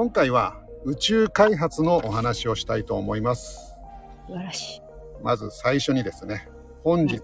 [0.00, 3.76] 今回は宇宙開発のお話をしたいと思います。
[4.26, 4.82] 素晴らしい。
[5.22, 6.48] まず最初にですね、
[6.82, 7.20] 本日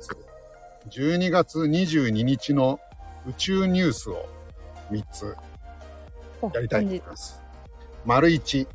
[0.90, 2.78] 12月22日の
[3.26, 4.28] 宇宙ニュースを
[4.90, 5.34] 3つ
[6.42, 7.42] おやりたいと思います。
[8.04, 8.68] 丸1、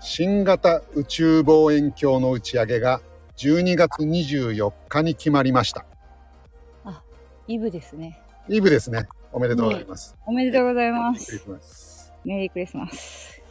[0.00, 3.00] 新型宇宙望遠鏡の打ち上げが
[3.36, 5.86] 12月24日に決まりました。
[7.46, 8.20] イブですね。
[8.48, 9.06] イブですね。
[9.30, 10.16] おめでとうございます。
[10.26, 11.93] おめでとうございます。
[12.24, 13.42] メリークリスマス。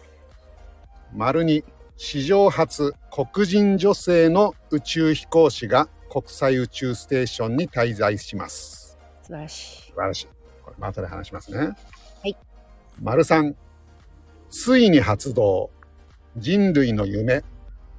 [1.13, 1.63] 丸2、
[1.95, 8.97] 史上初黒人女性の宇宙飛行士が国際宇宙ステーションに滞在します。
[9.21, 9.81] 素晴らしい。
[9.89, 10.27] 素晴らしい。
[10.63, 11.57] これ、ま後で話しますね。
[11.59, 11.75] は
[12.25, 12.37] い。
[13.01, 13.53] 丸3、
[14.49, 15.69] ついに発動。
[16.35, 17.43] 人類の夢、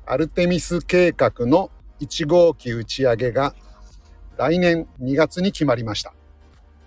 [0.06, 3.54] アルテミス計画の1号機打ち上げが
[4.36, 6.12] 来年2月に決まりました。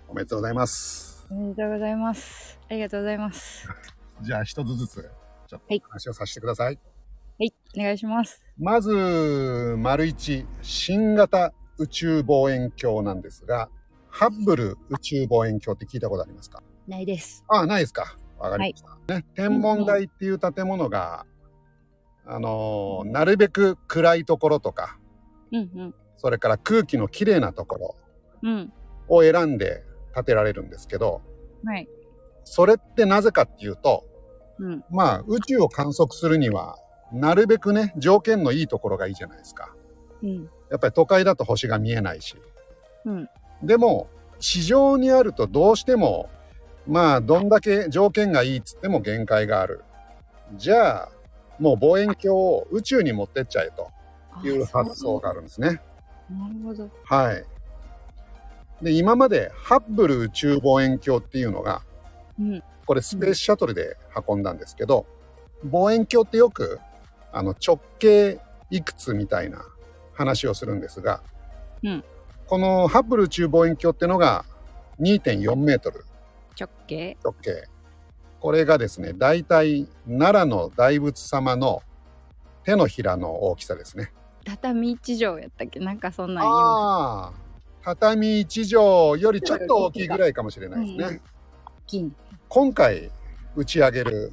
[0.08, 1.26] おめでとうございます。
[1.30, 2.57] おめでとうございます。
[2.70, 3.68] ありがとうございます。
[4.22, 5.10] じゃあ一つずつ、
[5.46, 6.78] ちょっはいと話をさせてください。
[7.38, 8.42] はい、お願いします。
[8.58, 8.90] まず、
[9.78, 13.70] 丸一、新型宇宙望遠鏡なんですが、
[14.10, 16.62] ハッブル宇宙望遠鏡って聞いたことありますか？
[16.88, 17.44] ないです。
[17.48, 18.16] ああ、ないですか。
[18.38, 19.14] わかりました。
[19.14, 21.26] ね、天文台っていう建物が、
[22.26, 24.98] あのーなるべく暗いところとか、
[25.52, 27.96] うんそれから空気のきれいなところ
[28.42, 28.50] うん。
[28.50, 28.72] うん。
[29.08, 31.22] を選んで建てられるんですけど、
[31.64, 31.88] はい。
[32.48, 34.04] それってなぜかっていうと、
[34.58, 34.84] うん。
[34.90, 36.76] まあ、宇宙を観測するには、
[37.12, 39.74] なるべくね、条件のいいところがいいじゃないですか。
[40.22, 40.50] うん。
[40.70, 42.36] やっぱり都会だと星が見えないし。
[43.04, 43.28] うん。
[43.62, 46.28] でも、地上にあるとどうしても、
[46.86, 49.82] まあ、どんだけ条件がいいっつっても限界がある。
[50.56, 51.08] じゃあ、
[51.58, 53.90] もう望遠鏡を宇宙に持ってっちゃえと
[54.46, 55.80] いう発想があるんですね。
[56.30, 56.90] なるほど。
[57.04, 57.44] はい。
[58.82, 61.82] で、今までハッブル宇宙望遠鏡っていうのが、
[62.38, 62.62] うん。
[62.86, 63.96] これスペースシャトルで
[64.28, 65.06] 運んだんですけど、
[65.64, 66.80] 望遠鏡ってよく、
[67.32, 68.40] あの、直径
[68.70, 69.64] いくつみたいな
[70.14, 71.22] 話をするんですが、
[71.82, 72.04] うん
[72.46, 74.46] このハッブル宇宙望遠鏡ってのが
[75.00, 76.06] 2.4メートル
[76.58, 77.18] 直径？
[77.22, 77.68] 直径。
[78.40, 81.82] これがですね、だいたい奈良の大仏様の
[82.64, 84.12] 手のひらの大きさですね。
[84.46, 85.78] 畳一畳やったっけ？
[85.78, 86.54] なんかそんなん言う。
[86.54, 87.32] ああ、
[87.84, 91.20] 畳一畳よりちょっと大きいぐらいかもしれないですね。
[91.96, 92.10] うんうん大きいね
[92.48, 93.10] 今回
[93.56, 94.32] 打ち上げる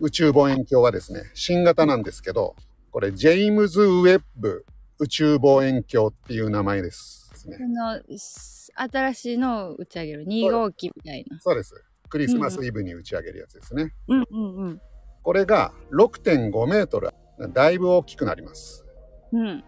[0.00, 2.54] 宇宙望遠鏡はですね、新型なんですけど、
[2.90, 4.66] これジェイムズ・ウェッブ
[4.98, 7.64] 宇宙望遠鏡っていう名前ですねそ。
[7.66, 11.40] のし新しいのを打ち上げる2号機みたいな。
[11.40, 11.74] そうです。
[12.10, 13.94] クリスマスイブに打ち上げるやつですね。
[14.08, 14.80] うんうんうん。
[15.22, 17.10] これが6.5メートル。
[17.52, 18.84] だいぶ大きくなります。
[19.32, 19.64] うん。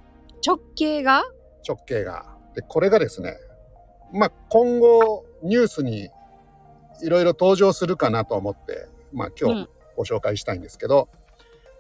[0.47, 1.25] 直径が？
[1.67, 2.37] 直径が。
[2.55, 3.37] で、これがですね、
[4.12, 6.11] まあ、今後ニュースに
[7.03, 11.09] いろいろ登場するかなと思って、まあ、今日うんご紹介したいんですけど、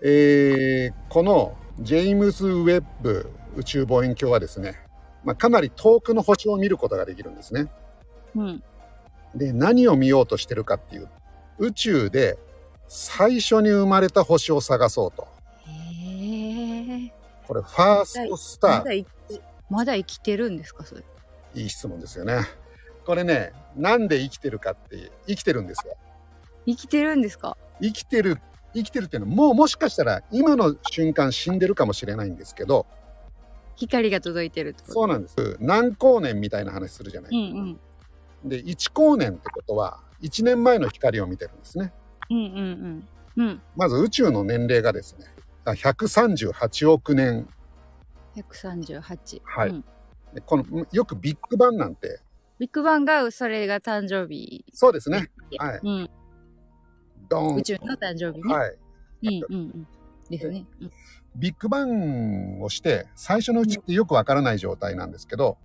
[0.02, 4.74] えーこのジェイムズ・ウェッブ宇宙望遠鏡はですね、
[5.22, 7.70] まあ、かなり遠くの星を見ることができるんですね。
[8.34, 8.62] うん。
[9.36, 11.08] で、何を見ようとしてるかっていう、
[11.58, 12.36] 宇宙で
[12.88, 15.28] 最初に生まれた星を探そうと。
[17.46, 18.92] これ、ファーストスターまだ。
[18.92, 19.40] 生き
[19.70, 21.04] まだ生きてるんですかそれ。
[21.54, 22.40] いい質問ですよね。
[23.08, 25.96] これね、なんで生きてるかって、生きてるんですよ。
[26.66, 27.56] 生きてるんですか？
[27.80, 28.38] 生きてる、
[28.74, 32.84] 生きてるっていうのは、もうもしかしたら今の瞬間死んでるかもしれないんですけど、
[33.76, 34.92] 光が届いてるってこと？
[34.92, 35.56] そうなんです。
[35.58, 37.78] 何光年みたいな話するじゃないうん
[38.44, 38.48] うん。
[38.50, 41.94] で、1光年ってことは、1年前の光を見てるんですね。
[42.28, 43.42] うんうんうん。
[43.46, 43.62] うん。
[43.74, 45.24] まず宇宙の年齢がですね、
[45.64, 47.48] 138億年。
[48.36, 49.40] 138。
[49.44, 49.84] はいうん
[50.34, 52.20] でこのよくビッグバンなんて、
[52.58, 54.64] ビッグバンがそれが誕生日。
[54.72, 55.30] そうですね。
[55.58, 55.80] はい。
[55.82, 56.10] うん。
[57.28, 57.56] ドーン。
[57.56, 58.54] 宇宙の誕生日ね。
[58.54, 58.78] はい。
[59.22, 59.86] うんうんうん。
[60.30, 60.66] ですね。
[60.80, 60.90] うん
[61.36, 65.56] ビッグバンをして最初のうちってよくわからない状態なんですけど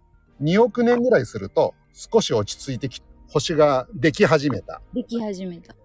[0.42, 5.76] 2億年ぐらいすると少し落ち着いてき星ができ始めたでき始めた。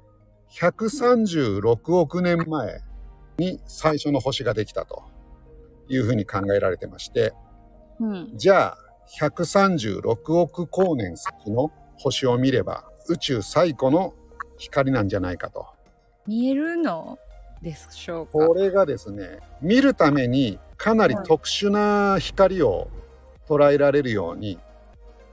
[0.52, 2.82] 136億年前
[3.38, 5.04] に最初の星ができたと
[5.88, 7.32] いうふうに考えられてまして
[8.00, 8.32] うん。
[8.36, 8.78] じゃあ
[9.16, 14.14] 136億光年先の星を見れば宇宙最古の
[14.58, 15.66] 光なんじゃないかと。
[16.26, 17.18] 見えるの
[17.62, 18.32] でしょうか？
[18.32, 22.88] これがですね見るためにかなり特殊な光を
[23.48, 24.58] 捉えられるように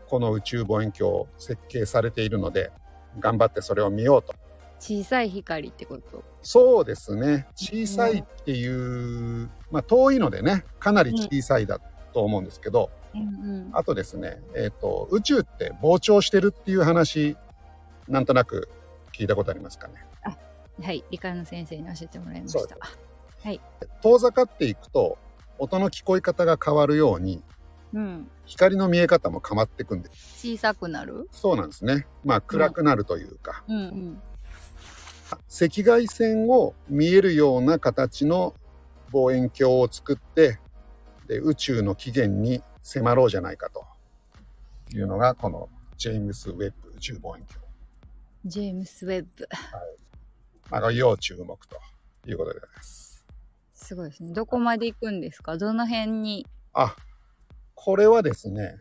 [0.08, 2.72] この宇宙望遠鏡設計されているので
[3.20, 4.34] 頑張ってそれを見ようと。
[4.80, 6.24] 小さい光ってこと？
[6.42, 7.48] そうですね。
[7.56, 11.80] 小さいっていう、まあ遠いのでねかなり小さいだ
[12.14, 12.90] と思うんですけど、
[13.74, 17.38] あとですね、えっと宇宙って膨張してるっていう話
[18.08, 18.70] なんとなく
[19.14, 19.94] 聞いたことありますかね？
[20.82, 22.78] はい、理科の先生に教えてもらいました。
[24.02, 25.18] 遠ざかっていくと
[25.60, 27.42] 音の聞こえ方が変わるように
[27.94, 28.28] うん。
[28.46, 30.10] 光の見え方も変わっていくんで。
[30.10, 31.30] す小さくなる？
[31.32, 32.06] そうなんですね。
[32.24, 34.22] まあ暗くなるというか、うんうん。
[35.32, 38.54] 赤外線を見えるような形の
[39.12, 40.60] 望遠鏡を作って
[41.28, 43.84] で宇宙の起源に迫ろうじゃないかと
[44.96, 47.66] いうのがこのジェームス・ウェッブ宇宙望遠鏡。
[48.46, 49.48] ジェームス・ウェッブ。
[50.70, 51.80] まあ、これ要注目と
[52.28, 53.26] いうことでございます。
[53.74, 54.34] すごいですね。
[54.34, 55.58] どこまで行くんですか？
[55.58, 56.46] どの辺に？
[56.74, 56.96] あ、
[57.74, 58.78] これはですね、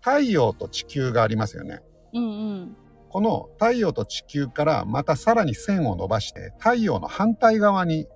[0.00, 1.80] 太陽と地球がありますよね。
[2.12, 2.76] うんうん。
[3.08, 8.08] この太陽と地球からまたさらに線を伸ばして太陽の反対側に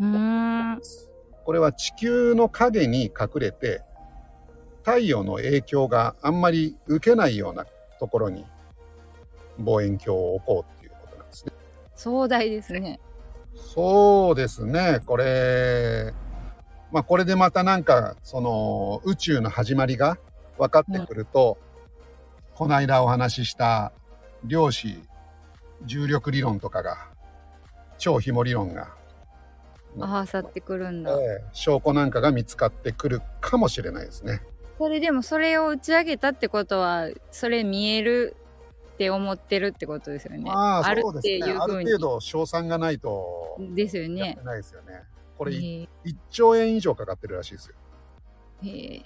[0.00, 0.80] うーん。
[1.44, 3.82] これは地球の影に隠れて
[4.84, 7.66] 太陽の影響があんまり受けないような
[7.98, 8.44] ところに
[9.58, 11.52] 望遠鏡を置こうっていうことなんですね。
[11.94, 13.00] 壮大ですね。
[13.54, 15.00] そうですね。
[15.04, 16.14] これ、
[16.90, 20.18] まあこれでまたなんかその宇宙の始まりが
[20.58, 21.58] 分かってくると、
[22.54, 23.92] この間お話しした
[24.44, 24.98] 量子
[25.84, 27.08] 重力理論とかが
[27.98, 28.94] 超紐理論が
[29.98, 31.12] ああ、去ってくるんだ。
[31.12, 34.40] ええ証拠なんかが見つかってくるかもしれないですね。
[34.80, 38.34] それでもそれを打ち上げたってことは、それ見える
[38.94, 40.50] って思ってるってことですよね。
[40.50, 41.02] ああ、る。
[41.18, 41.98] っていうふうにある程。
[41.98, 44.42] 度賞賛がないとですよねて。
[44.42, 45.02] ないですよね。
[45.36, 47.74] これへ1え兆円以上かかってるらしいですよ。
[48.62, 49.02] へえ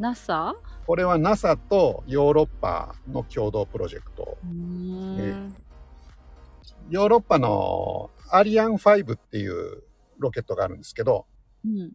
[0.00, 0.56] NASA?
[0.84, 4.36] これは NASA とヨーロッパの共同プロジェクト。
[6.90, 9.84] ヨーロッパのアリアン5っていう
[10.18, 11.26] ロケットがあるんですけど、
[11.64, 11.92] うん。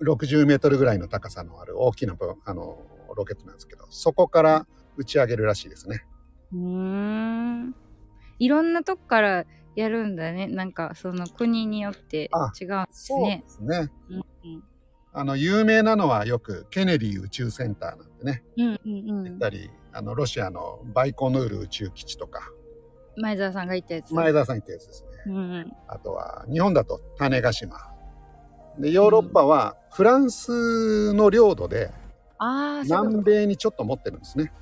[0.00, 2.78] 60メートルぐらいの高さのある大きなぶあの
[3.16, 6.04] ロケットなんですけど、そこから打ち上げるらしいですね。
[6.52, 7.74] うーん。
[8.38, 9.44] いろんなとこから
[9.76, 10.46] やるんだね。
[10.48, 13.44] なんかその国によってあ違うんですそうでね。
[13.46, 13.90] すね。
[14.10, 14.24] うん
[15.16, 19.24] あの、有名なのはよくケネディ宇宙センターなんてね、うんうんうん。
[19.28, 22.50] 行ったり、あの、ロシアのバイコヌール宇宙基地とか、
[23.18, 24.12] 前澤さんが言ったやつ。
[24.12, 25.08] 前田さん言ったやつですね。
[25.28, 25.72] うんうん。
[25.86, 27.76] あとは、日本だと種子島。
[28.78, 31.90] で、ヨーロッパはフランスの領土で
[32.84, 34.52] 南米にちょっと持ってるんですね。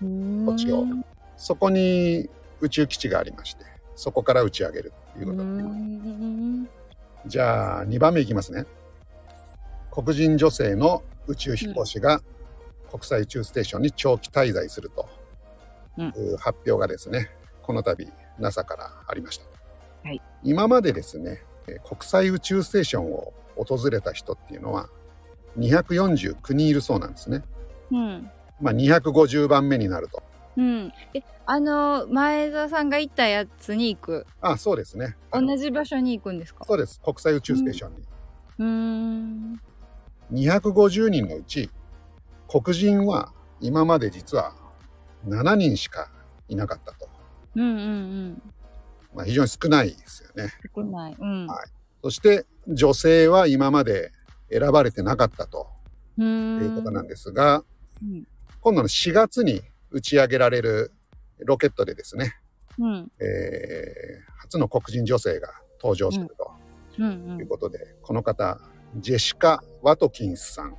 [0.00, 0.84] 土地を。
[1.36, 2.28] そこに
[2.60, 3.64] 宇宙基地がありまして、
[3.94, 8.66] そこから打ち上げるということじゃあ、2番目いきますね。
[9.90, 12.20] 黒人女性の宇宙飛行士が
[12.90, 15.08] 国際宇宙ステーションに長期滞在すると
[16.00, 17.30] いう発表がですね、
[17.62, 18.06] この度
[18.38, 19.44] NASA からありました。
[20.08, 20.20] はい。
[20.42, 24.88] 今までですね、えー国際宇宙ステーションを訪れた人っていうのは
[25.58, 27.42] 249人いるそうなんですね。
[27.90, 28.30] うん。
[28.60, 30.22] まあ250番目になると。
[30.56, 30.92] うん。
[31.14, 34.26] え、あの、前澤さんが行ったやつに行く？
[34.40, 35.16] あ、そうですね。
[35.32, 36.64] 同じ場所に行くんですか？
[36.64, 37.00] そうです。
[37.00, 37.98] 国際宇宙ステーションに。
[38.58, 39.60] うーん。
[40.32, 41.70] 250人のうち
[42.48, 44.54] 黒人は今まで実は
[45.26, 46.10] 7人しか
[46.48, 47.08] いなかったと、
[47.56, 47.80] うんうんう
[48.30, 48.42] ん。
[49.14, 51.16] まあ、非常に少ないですよね少ない。
[51.18, 51.46] うん。
[51.46, 51.66] はい
[52.02, 54.12] そして女性は今まで
[54.50, 55.68] 選ばれてなかったと
[56.18, 56.68] ういー。
[56.68, 57.64] うんことなんですが、
[58.02, 58.26] うん
[58.60, 59.60] 今度の4月に
[59.90, 60.92] 打ち上げられる
[61.40, 62.36] ロケットでですね、
[62.78, 63.12] うん。
[63.20, 65.48] えー初の黒人女性が
[65.80, 66.52] 登場すると
[66.98, 68.60] うんいうことで、この方
[68.98, 70.76] ジェシカ・ワトキンスさん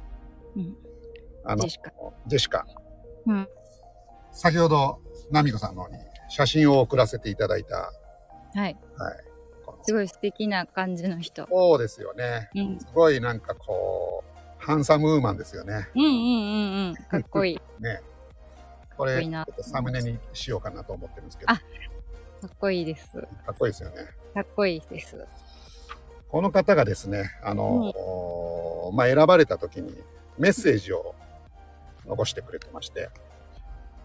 [0.55, 0.75] うん。
[1.43, 1.91] あのジェシカ
[2.27, 2.65] ジェシカ
[3.25, 3.47] うん。
[4.31, 4.99] 先ほど、
[5.31, 5.97] ナミコさんの方に
[6.29, 7.91] 写真を送らせていただいた、は
[8.53, 8.59] い。
[8.59, 8.77] はい。
[9.83, 11.47] すごい素敵な感じの人。
[11.49, 12.49] そうですよね。
[12.55, 12.79] うん。
[12.79, 15.89] すごいなんかこう、ハンサムウーマンですよね。
[15.95, 16.95] うんうんうんうん。
[16.95, 17.61] かっこいい。
[17.81, 18.01] ね。
[18.97, 23.17] これ、ちょかっサムネにしようかなと思ってるんですけど、あかかっこいいです。
[23.17, 23.21] っ
[23.57, 23.95] こいいですよね。
[24.33, 25.17] かっこいいです。
[26.29, 27.93] この方がですね、あの、
[28.93, 29.95] まあ、選ばれた時に
[30.37, 31.15] メッセージを
[32.05, 33.09] 残してくれてまして、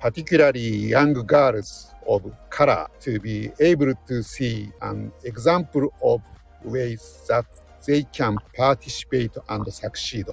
[0.01, 6.21] particularly young girls of color to be able to see an example of
[6.65, 7.47] ways that
[7.87, 10.27] they can participate and succeed.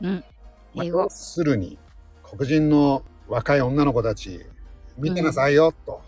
[0.00, 0.24] うん。
[0.74, 1.78] まあ英語要するに
[2.22, 4.44] 黒人の若い女の子たち
[4.96, 6.02] 見てなさいよと、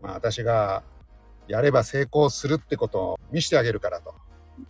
[0.00, 0.82] まあ、私が
[1.48, 4.14] やれば成功するってことを見せてあげるからと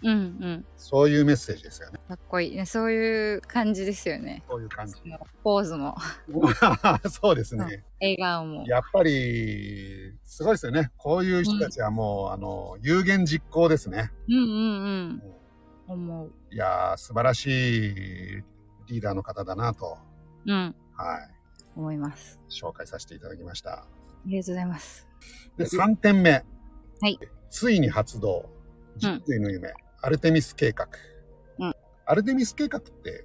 [0.03, 0.65] うんうん。
[0.77, 2.67] そういうメッセージですよねかっこいいね。
[2.67, 4.43] そういう感じですよね。
[4.49, 4.95] そういう感じ
[5.43, 5.97] ポーズも、
[7.11, 8.65] そうですね笑顔も。
[8.67, 15.23] やっぱりすごいですよねこういう人たちはもう、あの有言実行ですねうんうんうん。
[15.89, 16.33] 思う。
[16.51, 17.95] いやー素晴らしい
[18.87, 19.99] リーダーの方だなと
[20.47, 20.75] うん。
[20.95, 21.31] はい
[21.75, 22.39] 思います。
[22.51, 23.87] 紹介させていただきましたあ
[24.27, 25.09] りがとうございます。
[25.57, 27.19] で3点目はい
[27.51, 28.49] ついに発動。
[28.97, 29.73] 人類の夢、
[30.03, 30.89] アルテミス計画。
[31.59, 33.25] うんアルテミス計画って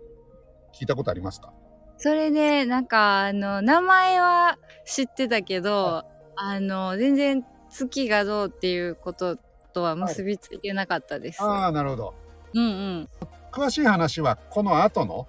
[0.74, 1.52] 聞いたことありますか？
[1.98, 6.04] それで、なんか、あの、名前は知ってたけど、
[6.36, 9.38] あの、全然月がどうっていうこと
[9.74, 11.42] とは結びついてなかったです。
[11.42, 12.14] ああ、なるほど。
[12.54, 12.68] うんう
[13.02, 13.10] ん。
[13.52, 15.28] 詳しい話はこの後の、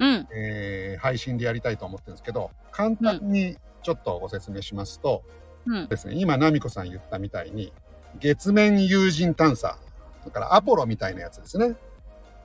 [0.00, 0.26] うん。
[0.34, 5.22] えー配信でやりたいと思ってるんですけど、簡単にちょっとご説明しますと、
[5.66, 5.88] うん。
[5.88, 7.74] ですね、今、ナミコさん言ったみたいに、
[8.18, 9.78] 月面有人探査、
[10.26, 11.74] だからアポロみたいなやつですね。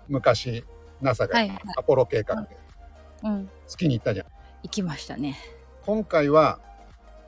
[0.07, 0.63] 昔、
[1.01, 1.37] NASA が。
[1.77, 2.57] アポロ計画で
[3.23, 3.49] うん。
[3.67, 4.25] 月に行ったじゃん。
[4.63, 5.37] 行きましたね。
[5.85, 6.59] 今回は、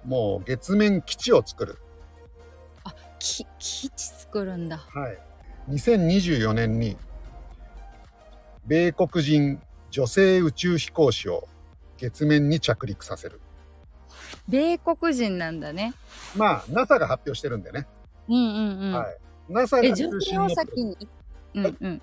[0.06, 1.80] もう月面基地を作る。
[3.24, 4.78] き、基地作るんだ。
[4.78, 5.18] はい。
[5.70, 6.98] 2024年に、
[8.66, 11.48] 米国人女性宇宙飛行士を
[11.98, 13.40] 月面に着陸させる。
[14.48, 15.94] 米国人なんだね。
[16.36, 17.88] まあ、NASA が発表してるんでね。
[18.28, 18.94] うんうんうん。
[18.94, 19.18] はい。
[19.50, 20.98] NASA え、が女性を先に？
[21.56, 22.02] うんうん。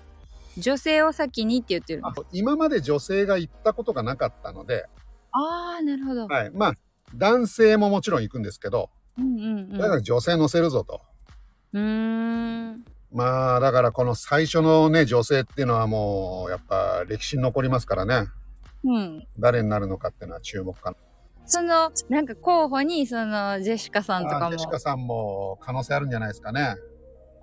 [0.57, 4.85] 女性を先にって言ってる今まで女性が行ったことがなかったので、
[5.31, 6.27] ああ、なるほど。
[6.27, 6.51] はい。
[6.51, 6.73] まあ、
[7.15, 9.77] 男性ももちろん行くんですけど、うんうんうん。
[9.77, 11.01] だから女性乗せるぞと。
[11.73, 12.85] うーん。
[13.13, 18.27] まあ、だからこの最初のね、女性っていうのはもう、やっぱ歴史に残りますからね。
[18.83, 19.27] うん。
[19.39, 20.97] 誰になるのかっていうのは注目かな。
[21.45, 26.75] その、なんか候補に、その、ジェシカさんとかもあジェシ、カさんも可能性あるんじゃないですかね。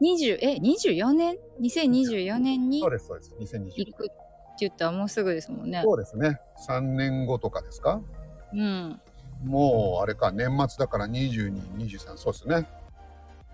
[0.00, 3.34] 20、え、24年 ?2024 年にそうです、そうです。
[3.56, 4.12] 2020行くって
[4.60, 5.80] 言ったらもうすぐですもんね。
[5.84, 6.40] そうですね。
[6.68, 8.00] 3年後とかですか？
[8.52, 9.00] うん。
[9.44, 12.68] もう、あれか、年末だから22、23、そうですね。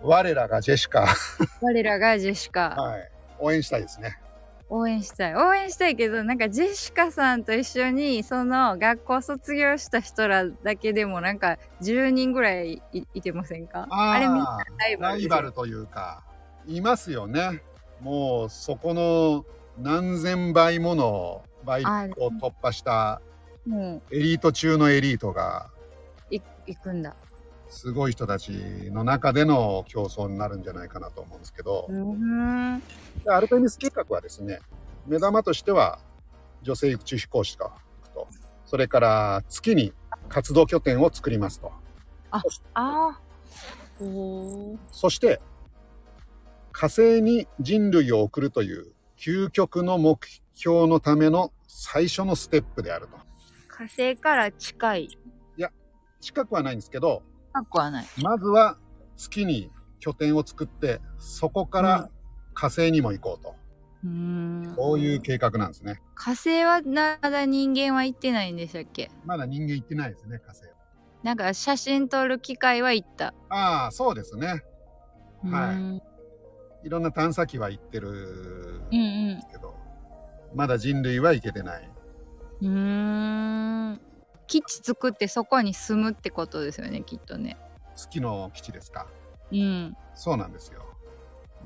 [0.02, 1.06] 我らがジェシカ、
[1.62, 2.70] 我らがジェシカ。
[2.70, 3.10] はい。
[3.38, 4.18] 応援したいですね。
[4.70, 5.34] 応援したい。
[5.34, 13.86] 応援したいけど、なんかジェシカさんと一緒に、その学校卒業した人らだけでもなんか10人ぐらいいいてませんか？
[13.90, 14.58] あれみんな
[14.98, 16.22] ライバルというか、
[16.66, 17.62] いますよね。
[18.00, 19.44] もう、そこの
[19.78, 23.20] 何千倍もの倍を突破した
[23.66, 25.70] もエリート中のエリートが、
[26.30, 27.14] う、い行くんだ。
[27.68, 28.52] すごい人たち
[28.92, 32.80] の中での競争になるんじゃないかなと思うんですけど、うん。
[33.24, 34.60] でアルテミス計画はですね、
[35.06, 35.98] 目玉としては
[36.62, 37.70] 女性宇宙飛行士と、
[38.64, 39.92] それから月に
[40.28, 41.72] 活動拠点を作りますと。
[42.30, 42.42] あ
[42.74, 43.20] あ。
[44.90, 45.40] そして
[46.76, 50.20] 火星に人類を送るという究極の目
[50.54, 53.16] 標のための最初のステップであると。
[53.68, 55.08] 火星から近い。
[56.20, 58.06] 近くはないんですけど、近くはない。
[58.22, 58.78] まずは
[59.14, 62.10] 月に拠点を作って、そこから
[62.54, 63.54] 火星にも行こうと。
[64.04, 64.10] うー
[64.72, 64.74] ん。
[64.74, 66.00] こういう計画なんですね。
[66.14, 69.10] 火星はまだ人間は行ってないんでしたっけ？
[69.24, 70.62] まだ人間行ってないですね、火星。
[71.22, 73.32] なんか写真撮る機会は行った。
[73.50, 74.64] ああ、そうですね。
[75.44, 76.02] はいうん
[76.84, 78.10] いろんな探査機は行ってる
[78.92, 79.42] うんうん。
[79.50, 79.74] けど、
[80.54, 81.90] まだ人類は行けてない。
[82.60, 84.00] うーん。
[84.46, 87.56] 基地作ってそこに住むってことですよね、きっとね。
[87.96, 89.06] 月の基地ですか。
[89.50, 89.96] うん。
[90.14, 90.52] そうなん。
[90.52, 90.82] ですよ。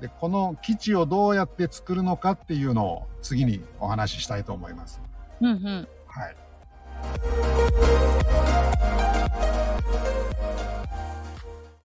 [0.00, 5.00] で、この基地をどうやって作るのかっていうのを次にお話ししたいと思います。
[5.40, 5.48] うん。
[5.48, 5.88] うん。
[6.06, 6.36] はい。